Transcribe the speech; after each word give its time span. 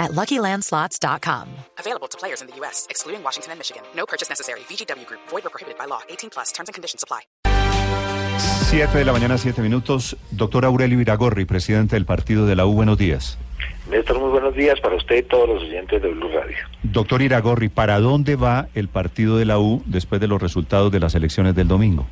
at 0.00 0.10
LuckyLandSlots.com. 0.12 1.46
Available 1.78 2.08
to 2.08 2.18
players 2.18 2.40
in 2.40 2.48
the 2.48 2.56
U.S., 2.56 2.86
excluding 2.90 3.22
Washington 3.22 3.52
and 3.52 3.60
Michigan. 3.60 3.82
No 3.94 4.06
purchase 4.06 4.28
necessary. 4.28 4.60
VGW 4.60 5.06
Group. 5.06 5.20
Void 5.28 5.46
or 5.46 5.50
prohibited 5.50 5.78
by 5.78 5.84
law. 5.84 6.00
18 6.08 6.30
plus. 6.30 6.50
Terms 6.52 6.68
and 6.68 6.74
conditions 6.74 7.04
apply. 7.04 7.20
7 8.70 8.98
de 8.98 9.04
la 9.04 9.12
mañana, 9.12 9.36
7 9.36 9.60
minutos. 9.62 10.16
Doctor 10.30 10.64
Aurelio 10.64 11.00
Iragorri, 11.00 11.44
presidente 11.44 11.96
del 11.96 12.06
partido 12.06 12.46
de 12.46 12.56
la 12.56 12.66
U, 12.66 12.72
buenos 12.72 12.96
días. 12.98 13.36
Néstor, 13.90 14.20
muy 14.20 14.30
buenos 14.30 14.54
días 14.54 14.80
para 14.80 14.96
usted 14.96 15.16
y 15.16 15.22
todos 15.24 15.48
los 15.48 15.62
oyentes 15.62 16.00
de 16.00 16.08
Blue 16.08 16.30
Radio. 16.32 16.56
Doctor 16.84 17.22
Iragorri, 17.22 17.68
¿para 17.68 17.98
dónde 17.98 18.36
va 18.36 18.68
el 18.74 18.88
partido 18.88 19.36
de 19.36 19.44
la 19.44 19.58
U 19.58 19.82
después 19.86 20.20
de 20.20 20.28
los 20.28 20.40
resultados 20.40 20.92
de 20.92 21.00
las 21.00 21.14
elecciones 21.16 21.54
del 21.56 21.66
domingo? 21.66 22.06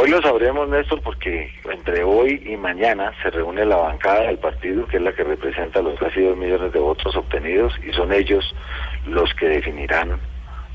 Hoy 0.00 0.10
lo 0.10 0.22
sabremos, 0.22 0.68
Néstor, 0.68 1.02
porque 1.02 1.52
entre 1.68 2.04
hoy 2.04 2.40
y 2.46 2.56
mañana 2.56 3.12
se 3.20 3.30
reúne 3.30 3.64
la 3.64 3.78
bancada 3.78 4.28
del 4.28 4.38
partido, 4.38 4.86
que 4.86 4.98
es 4.98 5.02
la 5.02 5.12
que 5.12 5.24
representa 5.24 5.82
los 5.82 5.98
casi 5.98 6.20
dos 6.20 6.36
millones 6.36 6.72
de 6.72 6.78
votos 6.78 7.16
obtenidos, 7.16 7.74
y 7.84 7.92
son 7.92 8.12
ellos 8.12 8.54
los 9.08 9.34
que 9.34 9.48
definirán 9.48 10.20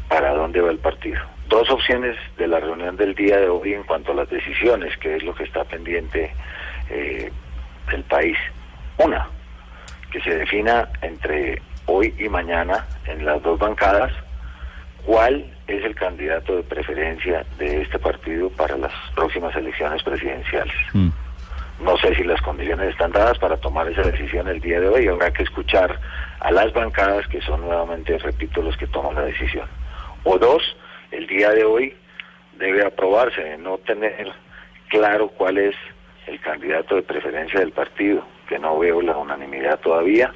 para 0.10 0.34
dónde 0.34 0.60
va 0.60 0.72
el 0.72 0.78
partido. 0.78 1.22
Dos 1.48 1.70
opciones 1.70 2.18
de 2.38 2.48
la 2.48 2.60
reunión 2.60 2.98
del 2.98 3.16
día 3.16 3.38
de 3.38 3.48
hoy 3.48 3.74
en 3.74 3.84
cuanto 3.84 4.12
a 4.12 4.16
las 4.16 4.30
decisiones, 4.30 4.98
que 4.98 5.16
es 5.16 5.24
lo 5.24 5.34
que 5.34 5.46
está 5.46 5.64
pendiente 5.64 6.30
eh, 6.90 7.32
del 7.92 8.04
país. 8.04 8.38
Una, 8.98 9.26
que 10.12 10.20
se 10.20 10.36
defina 10.36 10.90
entre 11.02 11.62
hoy 11.86 12.14
y 12.20 12.28
mañana 12.28 12.86
en 13.06 13.26
las 13.26 13.42
dos 13.42 13.58
bancadas 13.58 14.12
cuál 15.06 15.46
es 15.68 15.84
el 15.84 15.96
candidato 15.96 16.56
de 16.56 16.64
preferencia 16.64 17.46
de 17.58 17.82
este 17.82 18.00
partido 18.00 18.50
para 18.50 18.78
las 18.78 18.94
próximas 19.16 19.56
elecciones 19.56 20.02
presidenciales. 20.04 20.76
Mm. 20.94 21.10
No 21.82 21.98
sé 21.98 22.16
si 22.16 22.24
las 22.24 22.42
condiciones 22.42 22.92
están 22.92 23.12
dadas 23.12 23.38
para 23.40 23.58
tomar 23.58 23.88
esa 23.90 24.04
decisión 24.04 24.48
el 24.48 24.62
día 24.62 24.80
de 24.80 24.88
hoy. 24.88 25.08
Habrá 25.08 25.32
que 25.32 25.44
escuchar 25.44 26.00
a 26.40 26.52
las 26.52 26.72
bancadas 26.72 27.28
que 27.28 27.42
son 27.42 27.62
nuevamente, 27.62 28.18
repito, 28.18 28.62
los 28.62 28.78
que 28.78 28.88
toman 28.88 29.16
la 29.16 29.24
decisión. 29.24 29.68
O 30.24 30.38
dos, 30.38 30.62
el 31.12 31.28
día 31.28 31.50
de 31.50 31.64
hoy 31.64 31.96
debe 32.58 32.86
aprobarse, 32.86 33.58
no 33.58 33.78
tener 33.80 34.32
claro 34.90 35.28
cuál 35.30 35.58
es 35.58 35.76
el 36.28 36.40
candidato 36.40 36.96
de 36.96 37.02
preferencia 37.02 37.60
del 37.60 37.72
partido, 37.72 38.24
que 38.48 38.60
no 38.60 38.80
veo 38.80 39.02
la 39.02 39.18
unanimidad 39.18 39.80
todavía. 39.80 40.32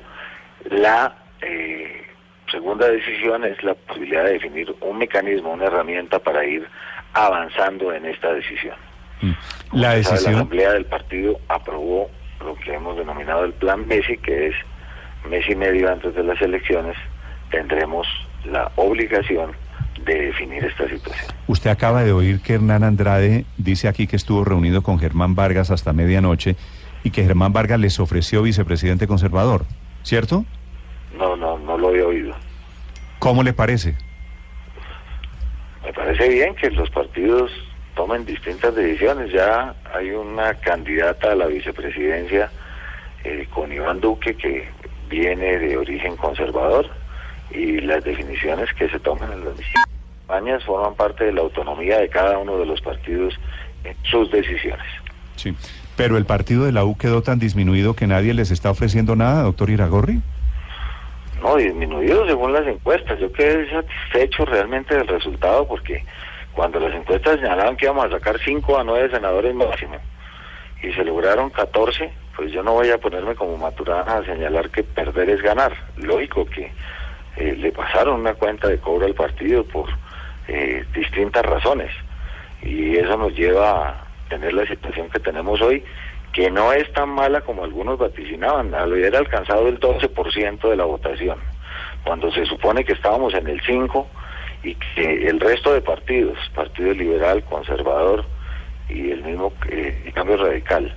La 0.65 1.15
eh, 1.41 2.06
segunda 2.51 2.87
decisión 2.87 3.43
es 3.43 3.61
la 3.63 3.73
posibilidad 3.73 4.23
de 4.23 4.33
definir 4.33 4.75
un 4.81 4.97
mecanismo, 4.97 5.51
una 5.51 5.65
herramienta 5.65 6.19
para 6.19 6.45
ir 6.45 6.67
avanzando 7.13 7.93
en 7.93 8.05
esta 8.05 8.33
decisión. 8.33 8.75
Mm. 9.21 9.31
La 9.73 9.89
sabe, 9.89 9.97
decisión, 9.97 10.33
La 10.33 10.39
Asamblea 10.39 10.73
del 10.73 10.85
Partido 10.85 11.39
aprobó 11.47 12.09
lo 12.43 12.55
que 12.55 12.73
hemos 12.73 12.97
denominado 12.97 13.45
el 13.45 13.53
Plan 13.53 13.87
Messi, 13.87 14.17
que 14.17 14.47
es 14.47 14.55
mes 15.29 15.47
y 15.49 15.55
medio 15.55 15.91
antes 15.91 16.15
de 16.15 16.23
las 16.23 16.41
elecciones, 16.41 16.95
tendremos 17.49 18.07
la 18.45 18.71
obligación 18.75 19.51
de 20.05 20.27
definir 20.27 20.63
esta 20.63 20.87
situación. 20.87 21.27
usted 21.47 21.69
acaba 21.71 22.03
de 22.03 22.11
oír 22.11 22.39
que 22.41 22.53
Hernán 22.53 22.83
Andrade 22.83 23.45
dice 23.57 23.87
aquí 23.87 24.07
que 24.07 24.15
estuvo 24.15 24.45
reunido 24.45 24.83
con 24.83 24.99
Germán 24.99 25.35
Vargas 25.35 25.71
hasta 25.71 25.91
medianoche 25.91 26.55
y 27.03 27.09
que 27.09 27.23
Germán 27.23 27.51
Vargas 27.51 27.79
les 27.79 27.99
ofreció 27.99 28.43
vicepresidente 28.43 29.07
conservador, 29.07 29.65
¿cierto? 30.03 30.45
No, 31.17 31.35
no, 31.35 31.57
no 31.57 31.77
lo 31.77 31.95
he 31.95 32.03
oído. 32.03 32.35
¿Cómo 33.19 33.43
le 33.43 33.53
parece? 33.53 33.95
Me 35.83 35.93
parece 35.93 36.29
bien 36.29 36.55
que 36.55 36.69
los 36.71 36.89
partidos 36.89 37.51
tomen 37.95 38.25
distintas 38.25 38.75
decisiones. 38.75 39.31
Ya 39.31 39.75
hay 39.93 40.11
una 40.11 40.53
candidata 40.55 41.31
a 41.31 41.35
la 41.35 41.47
vicepresidencia 41.47 42.51
eh, 43.23 43.47
con 43.53 43.71
Iván 43.71 43.99
Duque 43.99 44.35
que 44.35 44.69
viene 45.09 45.57
de 45.57 45.77
origen 45.77 46.15
conservador 46.17 46.89
y 47.51 47.79
las 47.81 48.03
definiciones 48.03 48.71
que 48.73 48.89
se 48.89 48.99
toman 48.99 49.31
en 49.31 49.45
las 49.45 49.55
campañas 50.27 50.63
forman 50.63 50.95
parte 50.95 51.25
de 51.25 51.33
la 51.33 51.41
autonomía 51.41 51.99
de 51.99 52.09
cada 52.09 52.37
uno 52.37 52.57
de 52.57 52.65
los 52.65 52.81
partidos 52.81 53.33
en 53.83 53.95
sus 54.03 54.29
decisiones. 54.31 54.85
Sí. 55.35 55.55
Pero 55.95 56.17
el 56.17 56.25
partido 56.25 56.65
de 56.65 56.71
la 56.71 56.85
U 56.85 56.95
quedó 56.95 57.23
tan 57.23 57.39
disminuido 57.39 57.95
que 57.95 58.05
nadie 58.05 58.33
les 58.33 58.51
está 58.51 58.69
ofreciendo 58.69 59.15
nada, 59.15 59.41
doctor 59.43 59.71
Iragorri. 59.71 60.21
No, 61.41 61.55
disminuido 61.55 62.25
según 62.27 62.53
las 62.53 62.67
encuestas. 62.67 63.19
Yo 63.19 63.31
quedé 63.31 63.69
satisfecho 63.69 64.45
realmente 64.45 64.95
del 64.95 65.07
resultado 65.07 65.67
porque 65.67 66.03
cuando 66.53 66.79
las 66.79 66.93
encuestas 66.95 67.39
señalaban 67.39 67.77
que 67.77 67.85
íbamos 67.85 68.05
a 68.05 68.11
sacar 68.11 68.39
5 68.39 68.79
a 68.79 68.83
9 68.83 69.09
senadores 69.11 69.53
máximo 69.53 69.97
y 70.81 70.91
se 70.93 71.03
lograron 71.03 71.49
14, 71.49 72.11
pues 72.35 72.51
yo 72.51 72.63
no 72.63 72.73
voy 72.73 72.89
a 72.89 72.97
ponerme 72.97 73.35
como 73.35 73.57
maturana 73.57 74.17
a 74.17 74.25
señalar 74.25 74.69
que 74.69 74.83
perder 74.83 75.29
es 75.29 75.41
ganar. 75.41 75.73
Lógico 75.97 76.45
que 76.45 76.71
eh, 77.37 77.55
le 77.55 77.71
pasaron 77.71 78.21
una 78.21 78.33
cuenta 78.33 78.67
de 78.67 78.79
cobro 78.79 79.05
al 79.05 79.13
partido 79.13 79.63
por 79.63 79.89
eh, 80.47 80.83
distintas 80.93 81.45
razones 81.45 81.91
y 82.63 82.95
eso 82.97 83.17
nos 83.17 83.33
lleva 83.33 83.89
a 83.89 84.07
tener 84.29 84.53
la 84.53 84.65
situación 84.65 85.09
que 85.09 85.19
tenemos 85.19 85.61
hoy 85.61 85.83
que 86.33 86.51
no 86.51 86.71
es 86.71 86.91
tan 86.93 87.09
mala 87.09 87.41
como 87.41 87.63
algunos 87.63 87.97
vaticinaban, 87.97 88.73
haber 88.73 89.15
alcanzado 89.15 89.67
el 89.67 89.79
12% 89.79 90.69
de 90.69 90.75
la 90.75 90.85
votación, 90.85 91.37
cuando 92.03 92.31
se 92.31 92.45
supone 92.45 92.85
que 92.85 92.93
estábamos 92.93 93.33
en 93.33 93.47
el 93.47 93.61
5% 93.61 94.05
y 94.63 94.75
que 94.75 95.27
el 95.27 95.39
resto 95.39 95.73
de 95.73 95.81
partidos, 95.81 96.37
Partido 96.53 96.93
Liberal, 96.93 97.43
Conservador 97.43 98.25
y 98.89 99.11
el 99.11 99.23
mismo 99.23 99.53
eh, 99.69 100.03
el 100.05 100.13
Cambio 100.13 100.37
Radical, 100.37 100.93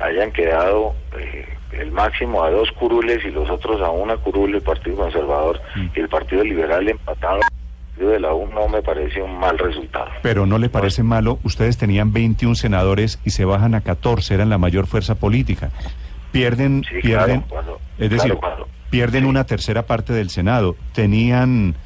hayan 0.00 0.32
quedado 0.32 0.94
eh, 1.18 1.46
el 1.72 1.90
máximo 1.92 2.42
a 2.42 2.50
dos 2.50 2.70
curules 2.72 3.24
y 3.24 3.30
los 3.30 3.48
otros 3.48 3.80
a 3.80 3.90
una 3.90 4.16
curule, 4.16 4.58
el 4.58 4.62
Partido 4.62 4.96
Conservador 4.96 5.60
y 5.94 6.00
el 6.00 6.08
Partido 6.08 6.44
Liberal 6.44 6.88
empatado. 6.88 7.40
Partido 8.02 8.10
de 8.14 8.20
la 8.20 8.34
U 8.34 8.48
no 8.52 8.66
me 8.68 8.82
parece 8.82 9.22
un 9.22 9.38
mal 9.38 9.56
resultado. 9.58 10.06
Pero 10.22 10.44
no 10.44 10.58
le 10.58 10.68
parece 10.68 11.04
malo, 11.04 11.38
ustedes 11.44 11.78
tenían 11.78 12.12
21 12.12 12.56
senadores 12.56 13.20
y 13.24 13.30
se 13.30 13.44
bajan 13.44 13.76
a 13.76 13.80
14, 13.82 14.34
eran 14.34 14.50
la 14.50 14.58
mayor 14.58 14.88
fuerza 14.88 15.14
política. 15.14 15.70
Pierden, 16.32 16.82
Sí, 16.90 16.96
pierden, 17.00 17.42
claro, 17.42 17.48
cuando- 17.48 17.80
es 17.98 18.10
decir, 18.10 18.32
claro, 18.34 18.40
cuando- 18.40 18.68
pierden 18.90 19.22
sí. 19.22 19.28
una 19.28 19.44
tercera 19.44 19.82
parte 19.86 20.12
del 20.12 20.30
Senado. 20.30 20.74
Tenían 20.94 21.76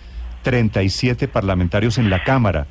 37 0.42 1.28
parlamentarios 1.28 1.98
en 1.98 2.08
la 2.08 2.24
Cámara 2.24 2.66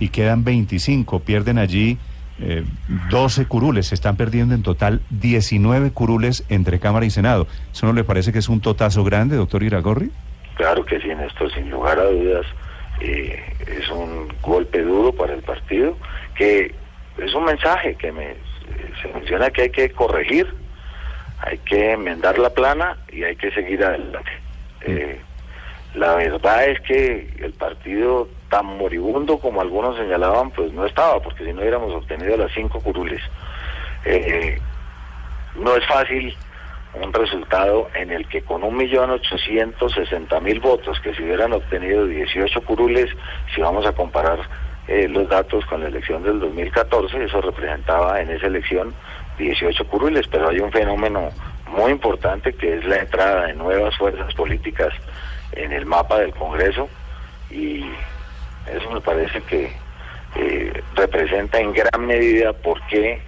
y 0.00 0.08
quedan 0.08 0.42
25. 0.42 1.20
Pierden 1.20 1.58
allí 1.58 1.98
eh, 2.40 2.64
12 3.10 3.46
curules. 3.46 3.86
Se 3.88 3.94
están 3.94 4.16
perdiendo 4.16 4.54
en 4.56 4.62
total 4.64 5.02
19 5.10 5.90
curules 5.92 6.44
entre 6.48 6.78
Cámara 6.80 7.04
y 7.06 7.10
Senado. 7.10 7.46
¿Eso 7.72 7.86
no 7.86 7.92
le 7.92 8.02
parece 8.04 8.32
que 8.32 8.38
es 8.40 8.48
un 8.48 8.60
totazo 8.60 9.02
grande, 9.04 9.36
doctor 9.36 9.62
Iragorri? 9.62 10.10
Claro 10.56 10.84
que 10.84 11.00
sí, 11.00 11.08
Néstor, 11.08 11.52
sin 11.54 11.68
lugar 11.70 11.98
a 12.00 12.04
dudas, 12.04 12.46
eh, 13.00 13.42
es 13.66 13.88
un 13.90 14.28
golpe 14.42 14.82
duro 14.82 15.12
para 15.12 15.34
el 15.34 15.42
partido, 15.42 15.96
que 16.34 16.74
es 17.18 17.34
un 17.34 17.44
mensaje 17.44 17.94
que 17.96 18.12
me, 18.12 18.34
se 19.02 19.08
menciona 19.08 19.50
que 19.50 19.62
hay 19.62 19.70
que 19.70 19.90
corregir, 19.90 20.52
hay 21.40 21.58
que 21.58 21.92
enmendar 21.92 22.38
la 22.38 22.50
plana 22.50 22.96
y 23.10 23.24
hay 23.24 23.36
que 23.36 23.50
seguir 23.52 23.84
adelante. 23.84 24.30
Eh, 24.82 25.20
la 25.94 26.14
verdad 26.14 26.66
es 26.66 26.80
que 26.80 27.28
el 27.40 27.52
partido 27.52 28.28
tan 28.50 28.66
moribundo 28.66 29.38
como 29.38 29.60
algunos 29.60 29.96
señalaban, 29.96 30.50
pues 30.50 30.72
no 30.72 30.86
estaba, 30.86 31.20
porque 31.20 31.44
si 31.44 31.52
no 31.52 31.60
hubiéramos 31.60 31.92
obtenido 31.92 32.36
las 32.36 32.52
cinco 32.52 32.80
curules. 32.80 33.22
Eh, 34.04 34.58
no 35.56 35.74
es 35.76 35.86
fácil 35.86 36.36
un 36.94 37.12
resultado 37.12 37.88
en 37.94 38.10
el 38.10 38.26
que 38.28 38.42
con 38.42 38.64
un 38.64 38.76
millón 38.76 39.10
ochocientos 39.10 39.92
sesenta 39.92 40.40
mil 40.40 40.60
votos, 40.60 40.98
que 41.00 41.14
se 41.14 41.22
hubieran 41.22 41.52
obtenido 41.52 42.06
18 42.06 42.60
curules, 42.62 43.10
si 43.54 43.60
vamos 43.60 43.86
a 43.86 43.92
comparar 43.92 44.38
eh, 44.86 45.06
los 45.08 45.28
datos 45.28 45.64
con 45.66 45.82
la 45.82 45.88
elección 45.88 46.22
del 46.22 46.40
2014, 46.40 47.24
eso 47.24 47.40
representaba 47.40 48.20
en 48.20 48.30
esa 48.30 48.46
elección 48.46 48.94
18 49.38 49.86
curules, 49.86 50.26
pero 50.28 50.48
hay 50.48 50.60
un 50.60 50.72
fenómeno 50.72 51.28
muy 51.68 51.92
importante 51.92 52.54
que 52.54 52.78
es 52.78 52.84
la 52.84 52.96
entrada 52.96 53.46
de 53.46 53.54
nuevas 53.54 53.96
fuerzas 53.96 54.32
políticas 54.34 54.92
en 55.52 55.72
el 55.72 55.86
mapa 55.86 56.18
del 56.18 56.32
Congreso 56.32 56.88
y 57.50 57.84
eso 58.72 58.90
me 58.90 59.00
parece 59.00 59.40
que 59.42 59.70
eh, 60.36 60.82
representa 60.94 61.60
en 61.60 61.72
gran 61.72 62.06
medida 62.06 62.52
por 62.52 62.80
qué 62.86 63.20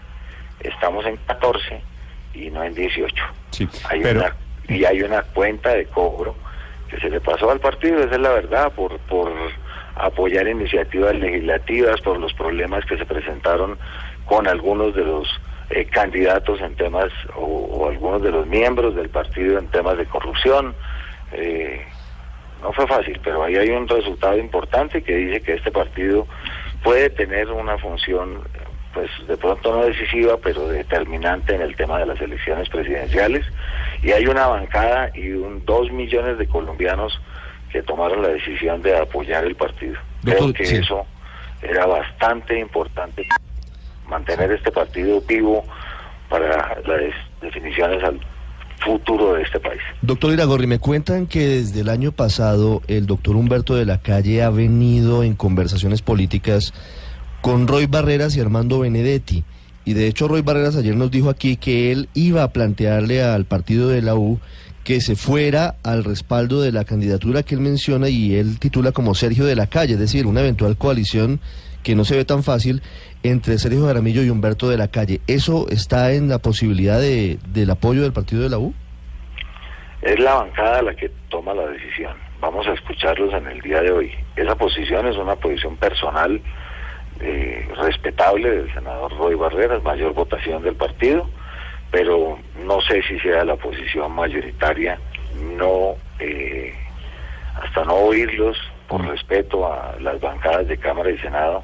estamos 0.60 1.04
en 1.06 1.16
14 1.18 1.89
y 2.34 2.50
no 2.50 2.62
en 2.64 2.74
18. 2.74 3.14
Sí, 3.50 3.68
Hay 3.88 4.00
pero- 4.02 4.20
una, 4.20 4.36
y 4.68 4.84
hay 4.84 5.02
una 5.02 5.22
cuenta 5.22 5.70
de 5.74 5.86
cobro 5.86 6.34
que 6.88 6.98
se 6.98 7.08
le 7.10 7.20
pasó 7.20 7.50
al 7.50 7.60
partido, 7.60 8.00
esa 8.00 8.14
es 8.14 8.20
la 8.20 8.30
verdad, 8.30 8.72
por, 8.72 8.98
por 9.00 9.30
apoyar 9.96 10.48
iniciativas 10.48 11.14
legislativas 11.14 12.00
por 12.00 12.18
los 12.18 12.32
problemas 12.34 12.84
que 12.84 12.96
se 12.96 13.04
presentaron 13.06 13.78
con 14.26 14.46
algunos 14.48 14.94
de 14.94 15.04
los 15.04 15.28
eh, 15.70 15.84
candidatos 15.84 16.60
en 16.60 16.74
temas 16.74 17.10
o, 17.36 17.88
algunos 17.88 18.22
de 18.22 18.30
los 18.32 18.46
miembros 18.46 18.94
del 18.96 19.08
partido 19.08 19.58
en 19.58 19.68
temas 19.68 19.98
de 19.98 20.06
corrupción. 20.06 20.74
Eh, 21.32 21.84
no 22.62 22.72
fue 22.72 22.86
fácil, 22.86 23.20
pero 23.22 23.44
ahí 23.44 23.56
hay 23.56 23.70
un 23.70 23.86
resultado 23.88 24.36
importante 24.36 25.02
que 25.02 25.14
dice 25.14 25.40
que 25.42 25.54
este 25.54 25.70
partido 25.70 26.26
puede 26.82 27.08
tener 27.10 27.50
una 27.50 27.78
función, 27.78 28.42
pues 28.92 29.10
de 29.28 29.36
pronto 29.36 29.72
no 29.72 29.84
decisiva, 29.84 30.36
pero 30.42 30.68
determinante 30.68 31.54
en 31.54 31.62
el 31.62 31.76
tema 31.76 31.98
de 31.98 32.06
las 32.06 32.20
elecciones 32.20 32.68
presidenciales. 32.68 33.44
Y 34.02 34.12
hay 34.12 34.26
una 34.26 34.46
bancada 34.46 35.10
y 35.14 35.30
un 35.30 35.64
dos 35.64 35.90
millones 35.92 36.38
de 36.38 36.46
colombianos 36.46 37.20
que 37.72 37.82
tomaron 37.82 38.22
la 38.22 38.28
decisión 38.28 38.82
de 38.82 38.96
apoyar 38.96 39.44
el 39.44 39.54
partido. 39.54 39.96
Creo 40.24 40.52
que 40.52 40.62
eso 40.64 41.06
era 41.62 41.86
bastante 41.86 42.58
importante, 42.58 43.26
mantener 44.08 44.52
este 44.52 44.72
partido 44.72 45.20
vivo 45.20 45.64
para 46.28 46.80
las 46.86 47.00
definiciones 47.40 48.02
al 48.02 48.20
futuro 48.84 49.34
de 49.34 49.42
este 49.42 49.60
país. 49.60 49.80
Doctor 50.00 50.32
Iragorri, 50.32 50.66
me 50.66 50.78
cuentan 50.78 51.26
que 51.26 51.46
desde 51.46 51.80
el 51.80 51.88
año 51.88 52.12
pasado 52.12 52.82
el 52.88 53.06
doctor 53.06 53.36
Humberto 53.36 53.76
de 53.76 53.84
la 53.84 54.00
Calle 54.00 54.42
ha 54.42 54.50
venido 54.50 55.22
en 55.22 55.34
conversaciones 55.34 56.02
políticas 56.02 56.72
con 57.40 57.66
Roy 57.66 57.86
Barreras 57.86 58.36
y 58.36 58.40
Armando 58.40 58.80
Benedetti. 58.80 59.44
Y 59.84 59.94
de 59.94 60.06
hecho 60.06 60.28
Roy 60.28 60.42
Barreras 60.42 60.76
ayer 60.76 60.96
nos 60.96 61.10
dijo 61.10 61.30
aquí 61.30 61.56
que 61.56 61.90
él 61.90 62.08
iba 62.14 62.42
a 62.42 62.52
plantearle 62.52 63.22
al 63.22 63.44
partido 63.44 63.88
de 63.88 64.02
la 64.02 64.14
U 64.14 64.38
que 64.84 65.00
se 65.00 65.16
fuera 65.16 65.76
al 65.82 66.04
respaldo 66.04 66.62
de 66.62 66.72
la 66.72 66.84
candidatura 66.84 67.42
que 67.42 67.54
él 67.54 67.60
menciona 67.60 68.08
y 68.08 68.36
él 68.36 68.58
titula 68.58 68.92
como 68.92 69.14
Sergio 69.14 69.44
de 69.44 69.56
la 69.56 69.66
Calle, 69.66 69.94
es 69.94 70.00
decir, 70.00 70.26
una 70.26 70.40
eventual 70.40 70.76
coalición 70.76 71.40
que 71.82 71.94
no 71.94 72.04
se 72.04 72.16
ve 72.16 72.24
tan 72.24 72.42
fácil 72.42 72.82
entre 73.22 73.58
Sergio 73.58 73.86
Jaramillo 73.86 74.22
y 74.22 74.30
Humberto 74.30 74.68
de 74.68 74.76
la 74.76 74.88
Calle. 74.88 75.20
¿Eso 75.26 75.66
está 75.68 76.12
en 76.12 76.28
la 76.28 76.38
posibilidad 76.38 77.00
de, 77.00 77.38
del 77.48 77.70
apoyo 77.70 78.02
del 78.02 78.12
partido 78.12 78.42
de 78.42 78.50
la 78.50 78.58
U? 78.58 78.74
Es 80.02 80.18
la 80.18 80.34
bancada 80.34 80.82
la 80.82 80.94
que 80.94 81.10
toma 81.28 81.54
la 81.54 81.66
decisión. 81.66 82.14
Vamos 82.40 82.66
a 82.66 82.72
escucharlos 82.72 83.34
en 83.34 83.46
el 83.46 83.60
día 83.60 83.82
de 83.82 83.92
hoy. 83.92 84.10
Esa 84.36 84.54
posición 84.56 85.06
es 85.06 85.16
una 85.16 85.36
posición 85.36 85.76
personal 85.76 86.40
eh, 87.20 87.68
respetable 87.76 88.50
del 88.50 88.74
senador 88.74 89.16
Roy 89.16 89.34
Barreras, 89.34 89.82
mayor 89.82 90.14
votación 90.14 90.62
del 90.62 90.74
partido, 90.74 91.28
pero 91.90 92.38
no 92.64 92.80
sé 92.80 93.02
si 93.02 93.18
sea 93.20 93.44
la 93.44 93.56
posición 93.56 94.12
mayoritaria. 94.12 94.98
No, 95.56 95.94
eh, 96.18 96.74
hasta 97.62 97.84
no 97.84 97.94
oírlos, 97.94 98.58
por 98.88 99.06
respeto 99.06 99.72
a 99.72 99.96
las 100.00 100.20
bancadas 100.20 100.66
de 100.66 100.76
Cámara 100.76 101.10
y 101.10 101.18
Senado, 101.18 101.62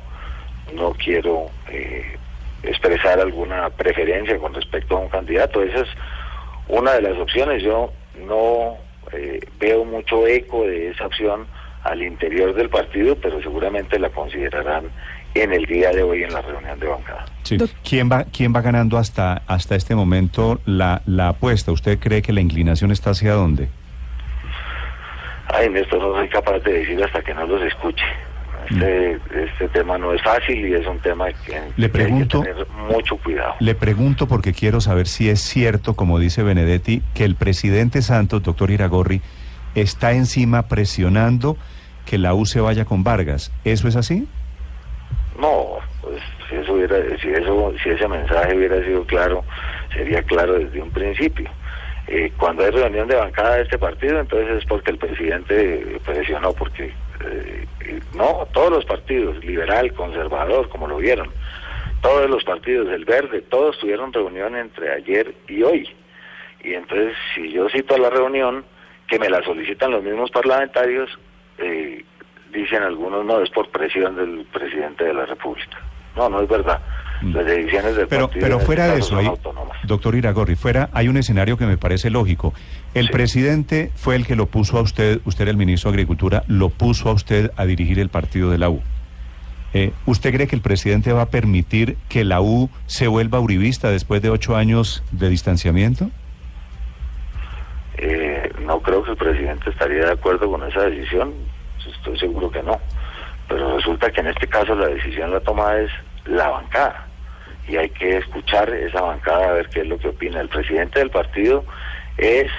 no 0.74 0.92
quiero 0.92 1.46
eh, 1.68 2.16
expresar 2.62 3.18
alguna 3.18 3.68
preferencia 3.70 4.38
con 4.38 4.54
respecto 4.54 4.96
a 4.96 5.00
un 5.00 5.08
candidato. 5.08 5.62
Esa 5.62 5.80
es 5.80 5.88
una 6.68 6.92
de 6.92 7.02
las 7.02 7.18
opciones. 7.18 7.62
Yo 7.62 7.92
no 8.26 8.76
eh, 9.12 9.40
veo 9.58 9.84
mucho 9.84 10.26
eco 10.26 10.64
de 10.64 10.90
esa 10.90 11.06
opción 11.06 11.46
al 11.82 12.02
interior 12.02 12.54
del 12.54 12.68
partido, 12.68 13.16
pero 13.16 13.40
seguramente 13.42 13.98
la 13.98 14.10
considerarán 14.10 14.90
en 15.40 15.52
el 15.52 15.66
día 15.66 15.90
de 15.90 16.02
hoy 16.02 16.22
en 16.22 16.32
la 16.32 16.42
reunión 16.42 16.78
de 16.78 16.86
bancada. 16.86 17.24
¿Quién 17.82 18.10
va, 18.10 18.24
quién 18.24 18.54
va 18.54 18.60
ganando 18.60 18.98
hasta, 18.98 19.42
hasta 19.46 19.76
este 19.76 19.94
momento 19.94 20.60
la, 20.64 21.02
la 21.06 21.28
apuesta? 21.28 21.72
¿Usted 21.72 21.98
cree 21.98 22.22
que 22.22 22.32
la 22.32 22.40
inclinación 22.40 22.90
está 22.90 23.10
hacia 23.10 23.34
dónde? 23.34 23.68
Ay, 25.48 25.70
Néstor, 25.70 26.00
no 26.00 26.12
soy 26.14 26.28
capaz 26.28 26.58
de 26.60 26.72
decir 26.72 27.02
hasta 27.02 27.22
que 27.22 27.34
no 27.34 27.46
los 27.46 27.62
escuche. 27.62 28.04
Este, 28.68 29.20
este, 29.44 29.68
tema 29.68 29.96
no 29.96 30.12
es 30.12 30.20
fácil 30.22 30.66
y 30.66 30.74
es 30.74 30.84
un 30.88 30.98
tema 30.98 31.26
que, 31.44 31.60
le 31.76 31.88
pregunto, 31.88 32.38
hay 32.38 32.48
que 32.48 32.52
tener 32.52 32.68
mucho 32.90 33.16
cuidado. 33.18 33.54
Le 33.60 33.76
pregunto 33.76 34.26
porque 34.26 34.52
quiero 34.52 34.80
saber 34.80 35.06
si 35.06 35.28
es 35.28 35.40
cierto, 35.40 35.94
como 35.94 36.18
dice 36.18 36.42
Benedetti, 36.42 37.00
que 37.14 37.24
el 37.24 37.36
presidente 37.36 38.02
Santos, 38.02 38.42
doctor 38.42 38.72
Iragorri, 38.72 39.20
está 39.76 40.12
encima 40.12 40.66
presionando 40.66 41.56
que 42.06 42.18
la 42.18 42.34
U 42.34 42.44
se 42.44 42.60
vaya 42.60 42.84
con 42.84 43.04
Vargas. 43.04 43.52
¿Eso 43.64 43.86
es 43.86 43.94
así? 43.94 44.26
No, 45.38 45.78
pues 46.00 46.20
si 46.48 46.56
eso 46.56 46.72
hubiera, 46.72 46.96
si 47.18 47.28
eso, 47.28 47.74
si 47.82 47.90
ese 47.90 48.08
mensaje 48.08 48.56
hubiera 48.56 48.82
sido 48.84 49.04
claro, 49.04 49.44
sería 49.92 50.22
claro 50.22 50.54
desde 50.54 50.80
un 50.80 50.90
principio. 50.90 51.50
Eh, 52.08 52.32
cuando 52.36 52.64
hay 52.64 52.70
reunión 52.70 53.08
de 53.08 53.16
bancada 53.16 53.56
de 53.56 53.62
este 53.62 53.78
partido, 53.78 54.20
entonces 54.20 54.58
es 54.58 54.64
porque 54.66 54.92
el 54.92 54.98
presidente 54.98 56.00
presionó, 56.04 56.52
porque 56.52 56.92
eh, 57.24 57.66
no, 58.14 58.46
todos 58.52 58.70
los 58.70 58.84
partidos, 58.84 59.44
liberal, 59.44 59.92
conservador, 59.92 60.68
como 60.68 60.86
lo 60.86 60.98
vieron, 60.98 61.30
todos 62.02 62.30
los 62.30 62.44
partidos, 62.44 62.88
el 62.92 63.04
verde, 63.04 63.42
todos 63.42 63.78
tuvieron 63.78 64.12
reunión 64.12 64.56
entre 64.56 64.92
ayer 64.92 65.34
y 65.48 65.62
hoy. 65.62 65.88
Y 66.62 66.74
entonces, 66.74 67.16
si 67.34 67.52
yo 67.52 67.68
cito 67.68 67.94
a 67.94 67.98
la 67.98 68.10
reunión, 68.10 68.64
que 69.08 69.18
me 69.18 69.28
la 69.28 69.42
solicitan 69.42 69.90
los 69.90 70.02
mismos 70.02 70.30
parlamentarios, 70.30 71.10
eh, 71.58 72.04
dicen 72.56 72.82
algunos, 72.82 73.24
no, 73.24 73.40
es 73.40 73.50
por 73.50 73.68
presión 73.70 74.16
del 74.16 74.46
presidente 74.52 75.04
de 75.04 75.14
la 75.14 75.26
República. 75.26 75.78
No, 76.16 76.28
no 76.28 76.40
es 76.40 76.48
verdad. 76.48 76.80
Mm. 77.22 77.34
Las 77.34 77.46
decisiones 77.46 77.96
del 77.96 78.08
pero, 78.08 78.30
pero 78.30 78.58
fuera 78.60 78.88
de 78.88 78.98
eso, 78.98 79.18
doctor 79.84 80.14
Iragorri, 80.14 80.56
fuera 80.56 80.88
hay 80.92 81.08
un 81.08 81.16
escenario 81.16 81.56
que 81.56 81.66
me 81.66 81.76
parece 81.76 82.10
lógico. 82.10 82.52
El 82.94 83.10
presidente 83.10 83.90
fue 83.94 84.16
el 84.16 84.26
que 84.26 84.36
lo 84.36 84.46
puso 84.46 84.78
a 84.78 84.82
usted, 84.82 85.20
usted 85.24 85.42
era 85.42 85.50
el 85.50 85.56
ministro 85.56 85.90
de 85.90 85.96
Agricultura, 85.96 86.44
lo 86.48 86.70
puso 86.70 87.08
a 87.10 87.12
usted 87.12 87.50
a 87.56 87.64
dirigir 87.66 87.98
el 87.98 88.08
partido 88.08 88.50
de 88.50 88.58
la 88.58 88.70
U. 88.70 88.82
Eh, 89.74 89.92
¿Usted 90.06 90.32
cree 90.32 90.46
que 90.46 90.56
el 90.56 90.62
presidente 90.62 91.12
va 91.12 91.22
a 91.22 91.26
permitir 91.26 91.96
que 92.08 92.24
la 92.24 92.40
U 92.40 92.70
se 92.86 93.08
vuelva 93.08 93.40
uribista 93.40 93.90
después 93.90 94.22
de 94.22 94.30
ocho 94.30 94.56
años 94.56 95.02
de 95.12 95.28
distanciamiento? 95.28 96.10
Eh, 97.98 98.52
no 98.64 98.80
creo 98.80 99.02
que 99.02 99.10
el 99.10 99.16
presidente 99.16 99.70
estaría 99.70 100.06
de 100.06 100.12
acuerdo 100.12 100.50
con 100.50 100.62
esa 100.68 100.82
decisión, 100.82 101.34
estoy 101.90 102.18
seguro 102.18 102.50
que 102.50 102.62
no. 102.62 102.80
Pero 103.48 103.76
resulta 103.76 104.10
que 104.10 104.20
en 104.20 104.28
este 104.28 104.48
caso 104.48 104.74
la 104.74 104.88
decisión 104.88 105.30
la 105.32 105.40
toma 105.40 105.76
es 105.76 105.90
la 106.24 106.48
bancada 106.48 107.06
y 107.68 107.76
hay 107.76 107.90
que 107.90 108.18
escuchar 108.18 108.68
esa 108.70 109.00
bancada 109.00 109.48
a 109.48 109.52
ver 109.52 109.68
qué 109.68 109.80
es 109.80 109.86
lo 109.86 109.98
que 109.98 110.08
opina. 110.08 110.40
El 110.40 110.48
presidente 110.48 110.98
del 110.98 111.10
partido 111.10 111.64
es 112.16 112.50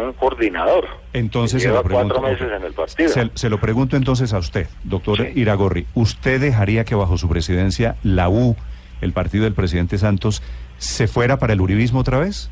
un 0.00 0.12
coordinador. 0.14 0.88
Entonces 1.12 1.62
lleva 1.62 1.82
cuatro 1.82 2.20
meses 2.22 2.50
en 2.50 2.64
el 2.64 2.72
partido. 2.72 3.10
Se, 3.34 3.50
lo 3.50 3.60
pregunto 3.60 3.96
entonces 3.96 4.32
a 4.32 4.38
usted, 4.38 4.66
doctor 4.84 5.20
Iragorri. 5.34 5.86
¿Usted 5.94 6.40
dejaría 6.40 6.84
que 6.84 6.94
bajo 6.94 7.18
su 7.18 7.28
presidencia 7.28 7.96
la 8.02 8.28
U, 8.30 8.56
el 9.00 9.12
partido 9.12 9.44
del 9.44 9.52
presidente 9.52 9.98
Santos, 9.98 10.42
se 10.78 11.08
fuera 11.08 11.38
para 11.38 11.52
el 11.52 11.60
uribismo 11.60 12.00
otra 12.00 12.18
vez? 12.18 12.50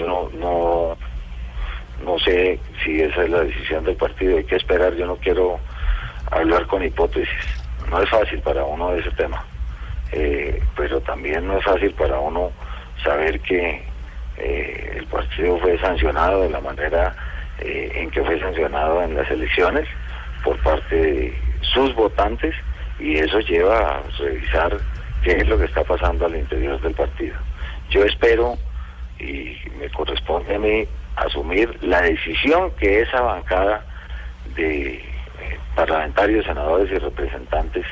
No, 0.00 0.28
no, 0.38 0.65
no 2.06 2.18
sé 2.20 2.60
si 2.84 3.02
esa 3.02 3.24
es 3.24 3.30
la 3.30 3.40
decisión 3.40 3.84
del 3.84 3.96
partido. 3.96 4.38
Hay 4.38 4.44
que 4.44 4.56
esperar. 4.56 4.94
Yo 4.94 5.06
no 5.06 5.16
quiero 5.16 5.58
hablar 6.30 6.66
con 6.66 6.84
hipótesis. 6.84 7.28
No 7.90 8.00
es 8.00 8.08
fácil 8.08 8.40
para 8.42 8.64
uno 8.64 8.94
ese 8.94 9.10
tema. 9.10 9.44
Eh, 10.12 10.62
pero 10.76 11.00
también 11.00 11.46
no 11.46 11.58
es 11.58 11.64
fácil 11.64 11.92
para 11.94 12.20
uno 12.20 12.52
saber 13.02 13.40
que 13.40 13.82
eh, 14.38 14.94
el 14.98 15.06
partido 15.06 15.58
fue 15.58 15.78
sancionado 15.78 16.42
de 16.42 16.50
la 16.50 16.60
manera 16.60 17.14
eh, 17.58 17.90
en 17.96 18.10
que 18.10 18.22
fue 18.22 18.38
sancionado 18.38 19.02
en 19.02 19.16
las 19.16 19.28
elecciones 19.28 19.88
por 20.44 20.56
parte 20.62 20.94
de 20.94 21.38
sus 21.62 21.92
votantes 21.94 22.54
y 23.00 23.16
eso 23.16 23.40
lleva 23.40 23.78
a 23.78 24.02
revisar 24.20 24.78
qué 25.24 25.32
es 25.32 25.48
lo 25.48 25.58
que 25.58 25.64
está 25.64 25.82
pasando 25.82 26.26
al 26.26 26.36
interior 26.36 26.80
del 26.80 26.94
partido. 26.94 27.34
Yo 27.90 28.04
espero 28.04 28.56
y 29.18 29.56
me 29.78 29.90
corresponde 29.90 30.54
a 30.54 30.58
mí 30.58 30.86
asumir 31.16 31.76
la 31.82 32.02
decisión 32.02 32.70
que 32.78 33.02
esa 33.02 33.20
bancada 33.20 33.84
de 34.54 35.02
parlamentarios, 35.74 36.46
senadores 36.46 36.90
y 36.90 36.98
representantes 36.98 37.84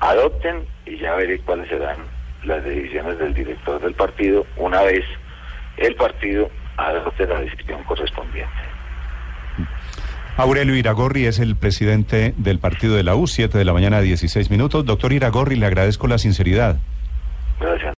adopten 0.00 0.66
y 0.86 0.98
ya 0.98 1.14
veré 1.14 1.38
cuáles 1.40 1.68
serán 1.68 1.96
las 2.44 2.62
decisiones 2.64 3.18
del 3.18 3.32
director 3.32 3.80
del 3.80 3.94
partido 3.94 4.46
una 4.56 4.82
vez 4.82 5.04
el 5.76 5.94
partido 5.96 6.50
adopte 6.76 7.26
la 7.26 7.40
decisión 7.40 7.82
correspondiente. 7.84 8.52
Aurelio 10.36 10.74
Iragorri 10.74 11.26
es 11.26 11.38
el 11.38 11.54
presidente 11.56 12.34
del 12.36 12.58
partido 12.58 12.96
de 12.96 13.04
la 13.04 13.14
U, 13.14 13.26
7 13.28 13.56
de 13.56 13.64
la 13.64 13.72
mañana, 13.72 14.00
16 14.00 14.50
minutos. 14.50 14.84
Doctor 14.84 15.12
Iragorri, 15.12 15.54
le 15.56 15.66
agradezco 15.66 16.08
la 16.08 16.18
sinceridad. 16.18 16.78